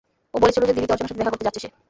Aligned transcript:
ও 0.35 0.37
বলেছিল 0.43 0.61
যে 0.69 0.75
দিল্লীতে 0.75 0.93
অর্চনার 0.93 1.09
সাথে 1.11 1.19
দেখা 1.21 1.31
করতে 1.33 1.45
যাচ্ছে 1.47 1.61
সে। 1.63 1.69